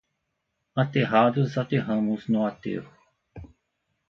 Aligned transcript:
Aterrados 0.75 1.59
aterramos 1.61 2.21
no 2.27 2.47
aterro. 2.49 2.89